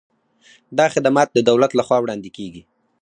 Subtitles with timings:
[0.77, 2.61] دا خدمات د دولت له خوا وړاندې کیږي.